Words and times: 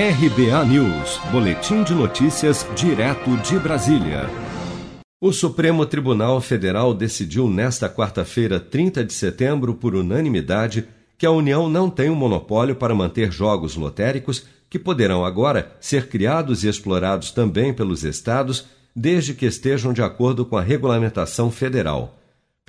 RBA 0.00 0.64
News, 0.66 1.20
Boletim 1.32 1.82
de 1.82 1.92
Notícias, 1.92 2.64
direto 2.76 3.36
de 3.38 3.58
Brasília. 3.58 4.30
O 5.20 5.32
Supremo 5.32 5.84
Tribunal 5.84 6.40
Federal 6.40 6.94
decidiu 6.94 7.50
nesta 7.50 7.90
quarta-feira, 7.90 8.60
30 8.60 9.04
de 9.04 9.12
setembro, 9.12 9.74
por 9.74 9.96
unanimidade, 9.96 10.86
que 11.18 11.26
a 11.26 11.32
União 11.32 11.68
não 11.68 11.90
tem 11.90 12.08
um 12.10 12.14
monopólio 12.14 12.76
para 12.76 12.94
manter 12.94 13.32
jogos 13.32 13.74
lotéricos 13.74 14.46
que 14.70 14.78
poderão 14.78 15.24
agora 15.24 15.76
ser 15.80 16.06
criados 16.06 16.62
e 16.62 16.68
explorados 16.68 17.32
também 17.32 17.74
pelos 17.74 18.04
estados, 18.04 18.66
desde 18.94 19.34
que 19.34 19.46
estejam 19.46 19.92
de 19.92 20.00
acordo 20.00 20.46
com 20.46 20.56
a 20.56 20.62
regulamentação 20.62 21.50
federal. 21.50 22.17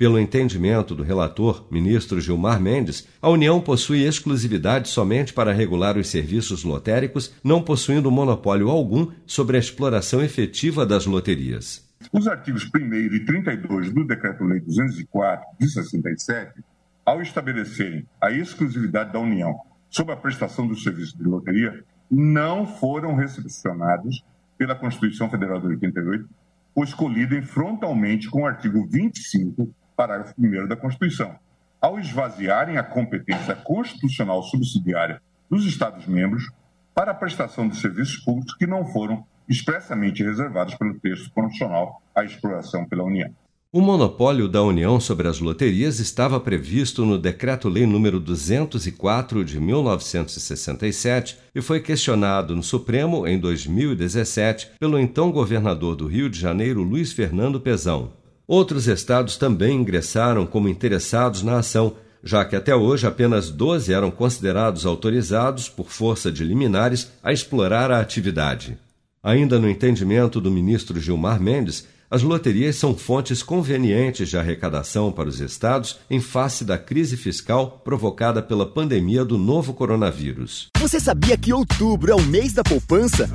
Pelo 0.00 0.18
entendimento 0.18 0.94
do 0.94 1.02
relator, 1.02 1.66
ministro 1.70 2.22
Gilmar 2.22 2.58
Mendes, 2.58 3.06
a 3.20 3.28
União 3.28 3.60
possui 3.60 4.02
exclusividade 4.02 4.88
somente 4.88 5.30
para 5.30 5.52
regular 5.52 5.98
os 5.98 6.08
serviços 6.08 6.64
lotéricos, 6.64 7.34
não 7.44 7.62
possuindo 7.62 8.10
monopólio 8.10 8.70
algum 8.70 9.12
sobre 9.26 9.58
a 9.58 9.60
exploração 9.60 10.22
efetiva 10.22 10.86
das 10.86 11.04
loterias. 11.04 11.86
Os 12.10 12.26
artigos 12.26 12.66
1 12.74 12.94
e 12.94 13.26
32 13.26 13.92
do 13.92 14.06
Decreto-Lei 14.06 14.60
204 14.60 15.46
de 15.60 15.68
67, 15.68 16.64
ao 17.04 17.20
estabelecerem 17.20 18.06
a 18.22 18.30
exclusividade 18.30 19.12
da 19.12 19.18
União 19.18 19.54
sobre 19.90 20.14
a 20.14 20.16
prestação 20.16 20.66
dos 20.66 20.82
serviços 20.82 21.12
de 21.12 21.24
loteria, 21.24 21.84
não 22.10 22.66
foram 22.66 23.14
recepcionados 23.16 24.24
pela 24.56 24.74
Constituição 24.74 25.28
Federal 25.28 25.60
de 25.60 25.66
88, 25.66 26.26
pois 26.74 26.94
colidem 26.94 27.42
frontalmente 27.42 28.30
com 28.30 28.44
o 28.44 28.46
artigo 28.46 28.88
25 28.90 29.74
parágrafo 30.00 30.32
1 30.38 30.66
da 30.66 30.76
Constituição, 30.76 31.34
ao 31.78 32.00
esvaziarem 32.00 32.78
a 32.78 32.82
competência 32.82 33.54
constitucional 33.54 34.42
subsidiária 34.42 35.20
dos 35.50 35.66
Estados-membros 35.66 36.50
para 36.94 37.10
a 37.10 37.14
prestação 37.14 37.68
de 37.68 37.76
serviços 37.76 38.16
públicos 38.16 38.54
que 38.54 38.66
não 38.66 38.86
foram 38.86 39.22
expressamente 39.46 40.22
reservados 40.22 40.74
pelo 40.76 40.98
texto 41.00 41.30
constitucional 41.34 42.00
à 42.14 42.24
exploração 42.24 42.86
pela 42.86 43.04
União. 43.04 43.28
O 43.70 43.82
monopólio 43.82 44.48
da 44.48 44.62
União 44.62 44.98
sobre 44.98 45.28
as 45.28 45.38
loterias 45.38 46.00
estava 46.00 46.40
previsto 46.40 47.04
no 47.04 47.18
Decreto-Lei 47.18 47.84
nº 47.84 48.18
204 48.18 49.44
de 49.44 49.60
1967 49.60 51.38
e 51.54 51.60
foi 51.60 51.80
questionado 51.80 52.56
no 52.56 52.62
Supremo 52.62 53.26
em 53.26 53.38
2017 53.38 54.70
pelo 54.80 54.98
então 54.98 55.30
governador 55.30 55.94
do 55.94 56.06
Rio 56.06 56.30
de 56.30 56.40
Janeiro, 56.40 56.82
Luiz 56.82 57.12
Fernando 57.12 57.60
Pezão. 57.60 58.18
Outros 58.50 58.88
estados 58.88 59.36
também 59.36 59.76
ingressaram 59.76 60.44
como 60.44 60.68
interessados 60.68 61.40
na 61.40 61.58
ação, 61.58 61.94
já 62.20 62.44
que 62.44 62.56
até 62.56 62.74
hoje 62.74 63.06
apenas 63.06 63.48
12 63.48 63.92
eram 63.94 64.10
considerados 64.10 64.84
autorizados, 64.84 65.68
por 65.68 65.88
força 65.88 66.32
de 66.32 66.42
liminares, 66.42 67.12
a 67.22 67.32
explorar 67.32 67.92
a 67.92 68.00
atividade. 68.00 68.76
Ainda 69.22 69.56
no 69.56 69.70
entendimento 69.70 70.40
do 70.40 70.50
ministro 70.50 70.98
Gilmar 70.98 71.40
Mendes, 71.40 71.86
as 72.10 72.24
loterias 72.24 72.74
são 72.74 72.92
fontes 72.92 73.40
convenientes 73.40 74.28
de 74.28 74.36
arrecadação 74.36 75.12
para 75.12 75.28
os 75.28 75.38
estados 75.38 76.00
em 76.10 76.18
face 76.18 76.64
da 76.64 76.76
crise 76.76 77.16
fiscal 77.16 77.80
provocada 77.84 78.42
pela 78.42 78.66
pandemia 78.66 79.24
do 79.24 79.38
novo 79.38 79.72
coronavírus. 79.72 80.70
Você 80.76 80.98
sabia 80.98 81.38
que 81.38 81.52
outubro 81.52 82.10
é 82.10 82.16
o 82.16 82.22
mês 82.22 82.52
da 82.52 82.64
poupança? 82.64 83.30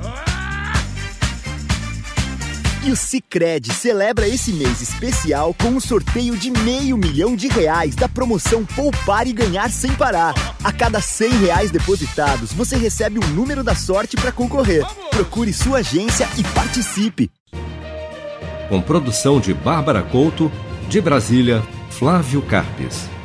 E 2.86 2.90
o 2.92 2.94
Cicred 2.94 3.74
celebra 3.74 4.28
esse 4.28 4.52
mês 4.52 4.80
especial 4.80 5.52
com 5.54 5.70
um 5.70 5.80
sorteio 5.80 6.36
de 6.36 6.52
meio 6.52 6.96
milhão 6.96 7.34
de 7.34 7.48
reais 7.48 7.96
da 7.96 8.08
promoção 8.08 8.64
Poupar 8.64 9.26
e 9.26 9.32
Ganhar 9.32 9.68
Sem 9.72 9.92
Parar. 9.94 10.34
A 10.62 10.72
cada 10.72 11.00
cem 11.00 11.30
reais 11.30 11.72
depositados, 11.72 12.52
você 12.52 12.76
recebe 12.76 13.18
um 13.18 13.26
número 13.30 13.64
da 13.64 13.74
sorte 13.74 14.16
para 14.16 14.30
concorrer. 14.30 14.86
Procure 15.10 15.52
sua 15.52 15.78
agência 15.78 16.28
e 16.38 16.44
participe. 16.54 17.28
Com 18.68 18.80
produção 18.80 19.40
de 19.40 19.52
Bárbara 19.52 20.04
Couto, 20.04 20.48
de 20.88 21.00
Brasília, 21.00 21.64
Flávio 21.90 22.40
Carpes. 22.40 23.15